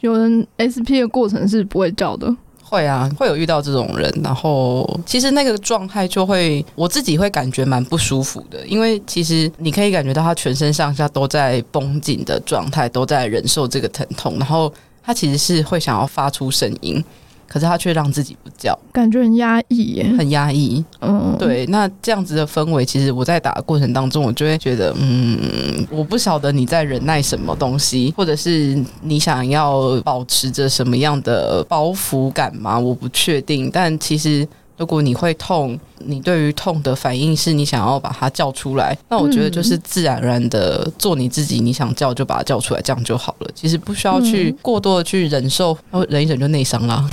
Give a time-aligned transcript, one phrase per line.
[0.00, 2.34] 有人 SP 的过程是不会叫的。
[2.62, 14.72] 会啊，会有遇到这种人，然后其实那个状态就会，我自己会感觉蛮不舒服的，因为其实你可以感觉到他全身上下都在绷紧的状态，都在忍受这个疼痛，然后
[15.02, 17.04] 他其实是会想要发出声音。
[17.52, 20.84] 可是他却让自己不叫，感觉很压抑耶，很压抑。
[21.00, 21.66] 嗯，对。
[21.66, 32.78] 那这样子的氛围，其实我在打的过程当中，我就会觉得，嗯，我不晓得你在忍耐什么东西，或者是你想要保持着什么样的包袱感吗？
[32.78, 33.68] 我不确定。
[33.68, 34.46] 但其实。
[34.80, 43.50] 如果你会痛，你对于痛的反应是你想要把它叫出来，那我觉得就是自然而然的做你自己，你想叫就把它叫出来，这样就好了。
[43.54, 47.10] 其实不需要去过多的去忍受，然后忍一忍就内伤了。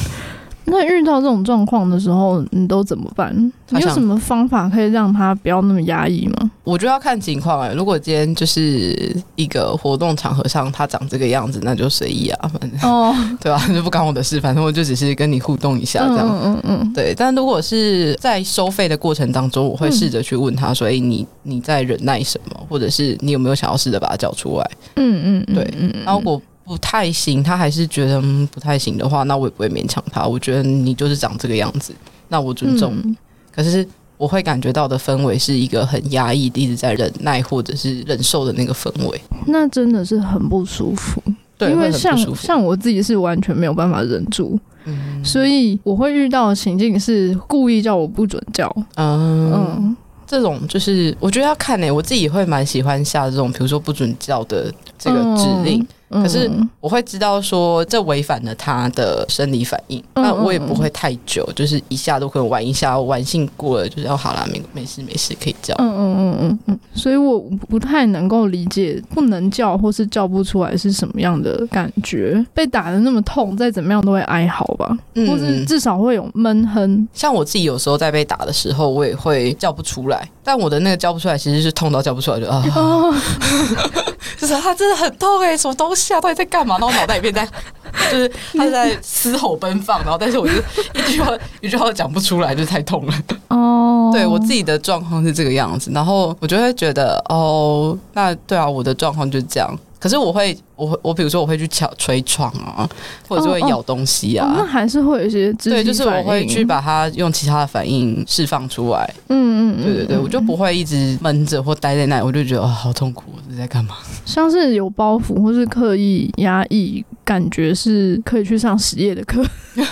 [0.69, 3.33] 那遇到这种状况的时候，你都怎么办？
[3.69, 6.51] 你有什么方法可以让他不要那么压抑吗？
[6.65, 7.73] 我觉得要看情况哎、欸。
[7.73, 13.67] 如果今天就是一个活动场合上，他长这个样子，那就随意啊，反正哦， 对吧、啊？
[13.73, 16.27] 就不关我的事，反正我就只是跟你互动一下这样。
[16.27, 16.93] 嗯嗯嗯。
[16.93, 22.65] 对，但如果是在收费的过程当中，我会试着去问他说：“哎、欸，你你在忍耐什么？
[22.69, 25.73] 或者是你有没有想要试着把他叫出来？”嗯嗯，对。
[26.03, 26.41] 然后我。
[26.67, 30.25] 不太行，他还是觉得不太行的话，那我也不会勉强他。
[30.25, 31.93] 我觉得你就是长这个样子，
[32.27, 33.11] 那我尊重你。
[33.11, 33.17] 嗯、
[33.55, 33.87] 可是
[34.17, 39.21] 我会感觉到的氛围是一个很压抑，一直在忍耐或者是忍受的那个氛围。
[39.45, 41.23] 那真的是很不舒服，
[41.57, 48.69] 对，因为像像我自己是完全没有办法忍住，嗯、所以我会遇到的情境是故意叫我不准叫。
[48.95, 55.79] 嗯，嗯这种就是我觉得要看呢、欸，我自己会蛮喜欢下这种，比如说不准叫的这个指令。
[55.79, 65.75] 嗯可是我会知道说，这违反了他的生理反应，那我也不会太久，就是一下都可以玩一下，玩性过了就是要好啦，没没事没事可以叫。
[65.79, 72.45] 嗯嗯嗯嗯嗯，所以我不太能够理解不能叫或是叫不出来是什么样的感觉。
[72.53, 77.07] 被打的那么痛，再怎么样都会哀嚎吧，或是至少会有闷哼。
[77.13, 82.63] 像我自己有时候在被打的时候，我也会叫不出来，但我的那个叫不出来其实是痛到叫不出来就啊。
[84.37, 86.21] 就是他真的很痛哎、欸，什么东西啊？
[86.21, 86.77] 到底在干嘛？
[86.79, 87.47] 然后脑袋里面在，
[88.11, 90.53] 就是他在嘶吼奔放，然后但是我就
[90.93, 91.31] 一句话
[91.61, 93.13] 一句话都讲不出来，就太痛了。
[93.49, 99.77] 哦， 对我自己的状况是这个样子，然后我就会觉得哦，那对啊，我的状况就是这样。
[99.99, 102.87] 可是我会，我我比如说我会去敲捶床啊，
[103.27, 109.13] 或者是会咬东西啊，哦哦哦、那还是会有一些对，就是我会去把它用其他的反应释放出来。
[109.29, 113.95] 嗯嗯，对对对，我就不会一直闷着或待在那里，我就觉得哦，好痛苦，这是在干嘛？
[114.25, 119.43] 像是有包袱或是刻意压抑，感觉是可以去上实业的课。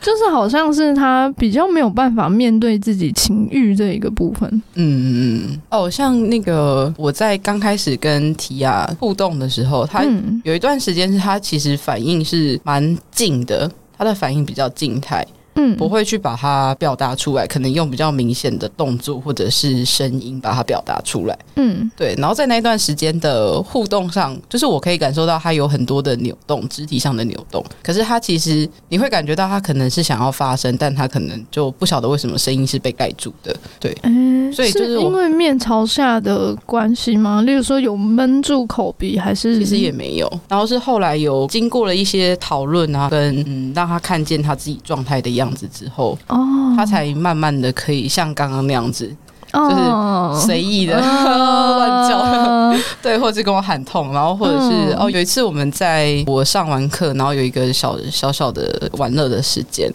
[0.00, 4.48] 就是好像是他比较没有办法面对自己情欲这一个部分。
[4.74, 10.04] 嗯嗯嗯哦，像那个我在刚开始跟提亚互动的时候，他
[10.44, 15.26] 有一段时间是他其实反应是蛮静的，他的反应比较静态。
[15.58, 21.36] 嗯，不会去把它表达出来，可能用比较明显的动作或者是声音把它表达出来。
[21.56, 22.14] 嗯，对。
[22.16, 27.64] 然后在那一段时间的互动上，就是我可以感受到他有很多的扭动，肢体上的扭动。
[27.82, 33.54] 可是他其实你会感觉到他可能是想要发声，但他可能就不晓得为什么声音是被盖住的。
[33.80, 37.42] 对，嗯，所以就是因为面朝下的关系吗？
[37.42, 40.40] 例如说有闷住口鼻，还是其实也没有。
[40.48, 45.47] 然后是后来有经过了一些讨论啊，跟嗯让他看见他自己状态的样子。
[45.48, 46.38] 样子之后，哦，
[46.76, 49.14] 他才慢慢的可以像刚刚那样子，
[49.52, 52.06] 哦、就是随意的乱、哦、
[52.76, 59.90] 叫， 对，或者跟我喊痛，然后或者是、嗯、哦，有一次我们在我上完课，然后有一个小小小的玩乐的时间。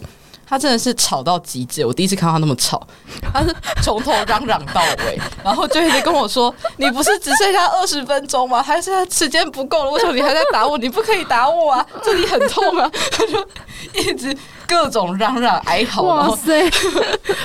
[0.46, 2.86] 他真的是吵到极致，我第一次看到他那么吵，
[3.32, 8.62] 他是从头嚷嚷到尾， 然后就一直跟我说：“你不是只剩下二十分钟吗？
[8.62, 9.90] 还是他时间不够了？
[9.90, 10.76] 为什么你还在打我？
[10.76, 11.84] 你不可以打我啊！
[12.04, 13.48] 这里很痛啊！”他就
[13.94, 14.36] 一直
[14.74, 16.38] 各种嚷嚷哀嚎，然后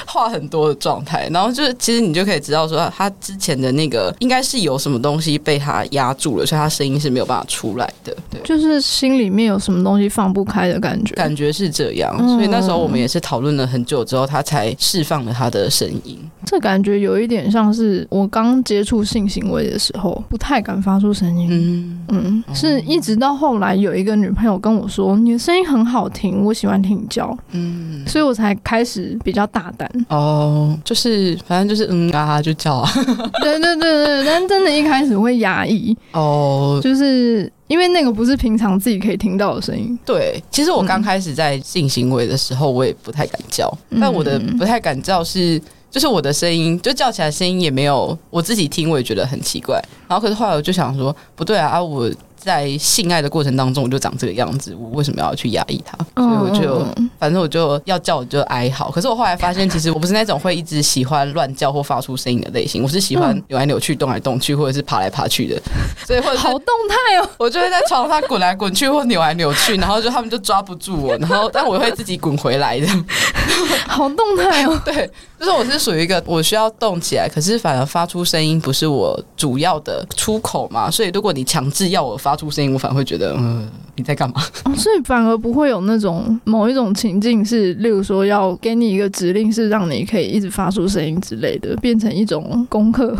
[0.05, 8.15] 话 很多的状态，然后就是其实你就可以知道说，他之前的那个应该是有什么东西被他压住了，所以他声音是没有办法出来的。
[8.29, 12.15] 对，就是心里面有什么东西放不开的感觉，感觉是这样。
[12.27, 12.99] 所以那时候我们。
[12.99, 16.19] 也是讨论了很久之后，他才释放了他的声音。
[16.45, 21.47] 这感觉有一点像是我刚接触性行为的时候，不太敢发出声音。
[21.49, 29.89] 嗯嗯，是一直到后来有一个女朋友跟我说：“你的声音很好听，我喜欢听你叫。”嗯，所以我才开始比较大胆。
[30.09, 32.91] 哦，就是反正就是嗯啊哈就叫啊。
[33.41, 35.95] 对对对对，但真的一开始会压抑。
[36.13, 37.51] 哦，就是。
[37.69, 39.95] 因为那个不是平常自己可以听到的声音。
[40.03, 43.71] 对，其实我刚开始在性行为的时候，我也不太敢叫。
[43.91, 49.81] 嗯、但我的不太敢叫是，就是我的声音就叫起来声音也没有我自己听，我也觉得很奇怪。
[50.07, 52.09] 然后可是后来我就想说，不对啊，啊我
[52.39, 55.97] 在性爱的过程当中我就长这个样子，我为什么要去压抑它？
[56.15, 56.85] 所以我就
[57.19, 58.89] 反正我就要叫我就哀嚎。
[58.89, 65.61] 可是我后来发现，其实我不是那种会一直喜欢乱叫或发出声音的类型，我是喜欢扭来扭去、动来动去，或者是爬来爬去的。
[66.07, 72.87] 所以或者好动态哦， 我就会在床上滚来滚去或扭来扭去，然后就他们就抓不住我，然后但我会自己滚回来的。
[73.87, 75.09] 好动态哦，对，
[75.39, 84.41] 就是我是属于一个我需要动起来，可是反而发出声音不是我主要的出口嘛，所以如果你强制要我发出声音，我反而会觉得，嗯、呃，你在干嘛？
[84.65, 93.15] 哦，所以反而不会有那种某一种情境是，例如说要给你一个指令，是让你可以一直发出声音之类的，变成一种功课，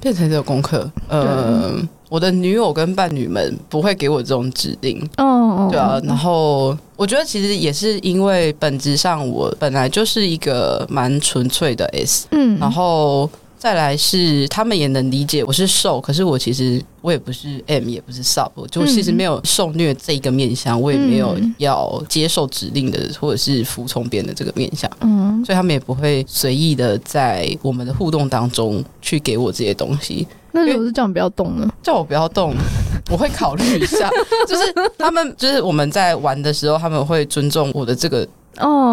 [0.00, 0.90] 变成这个功课。
[1.08, 1.74] 呃，
[2.08, 5.06] 我的女友跟伴侣们不会给我这种指令。
[5.18, 6.76] 哦，对啊，然后。
[6.98, 13.28] 我觉得其实也是因为本质上我本来就是一个蛮纯粹的 S，嗯，然后
[13.66, 30.24] 再来是他们也能理解我是受，可是我其实我也不是 M，也不是 Sub，就其实没有受虐这一个面向，我也没有要接受指令的或者是服从别人的这个面向，嗯，所以他们也不会随意的在我们的互动当中去给我这些东西。
[30.52, 31.68] 那如果是叫你不要动呢？
[31.82, 32.54] 叫我不要动。
[33.08, 34.10] 我会考虑一下，
[34.48, 34.62] 就是
[34.98, 38.26] 他们，就是我们在玩的时候，他们会尊重我的这个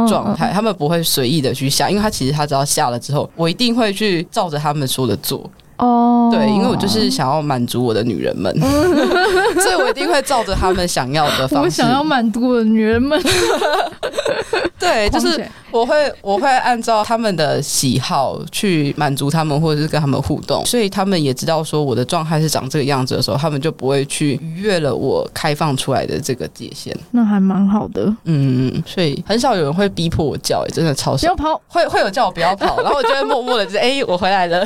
[0.07, 5.49] 状态，他们不会随意的去下，因为他其实他只要下了之后，我一定会去照着他们说的做。
[5.77, 8.53] 哦，对，因为我就是想要满足我的女人们，
[9.59, 11.65] 所以我一定会照着他们想要的方式。
[11.65, 13.19] 我想要满足我的女人们，
[14.79, 26.95] 对，就是我会我会按照他们的喜好去满足他们，或者是跟他们互动，所以他们也知道说我的状态是长这个样子的时候，他们就不会去逾越了我开放出来的这个界限。
[27.11, 31.21] 那还蛮好的，嗯，所以很少有人会逼迫我叫，真的超少。
[31.21, 34.65] 不要跑，会会有叫我不要跑，然后我就会默默的就哎、欸，我回来了。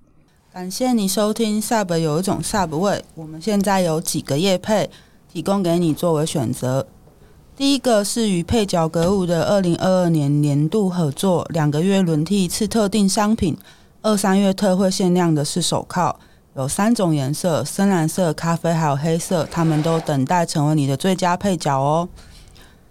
[0.53, 3.05] 感谢你收听 Sub 有一种 Sub 味。
[3.15, 4.89] 我们现在有几个叶配
[5.31, 6.85] 提供给你作为选择。
[7.55, 13.57] 第一个是与配角格舞的二零二二年年度合作，两个月轮替一次特定商品，
[14.01, 16.19] 二三月特惠限量的是手铐。
[16.57, 22.09] 有三种颜色：深蓝色、咖啡还有黑色，他们都等待成为你的最佳配角哦。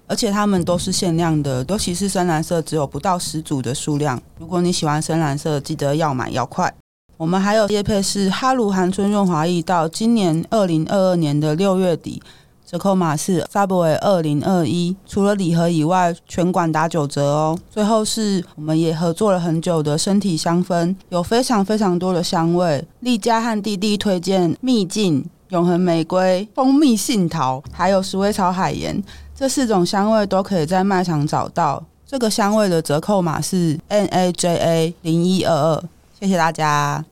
[0.07, 4.19] 而且他们都是限量的，尤其是深蓝色，只有不到十组的数量。
[4.39, 6.75] 如果你喜欢深蓝色，记得要买要快。
[7.21, 12.23] 我们还有业配是哈鲁韩春润滑液，到今年二零二二年的六月底。
[12.67, 17.59] 折扣码是 Subway 二零二一，除了礼盒以外，全馆打九折哦。
[17.71, 22.83] 最后是我们也合作了很久的身体香氛，有非常非常多的香味。
[23.01, 29.03] 丽佳和弟弟推荐秘境、永恒玫瑰、蜂蜜杏桃，还有鼠尾草海盐，
[29.37, 31.85] 这四种香味都可以在卖场找到。
[32.07, 35.85] 这个香味的折扣码是 N A J A 零一二二，
[36.19, 37.05] 谢谢大家。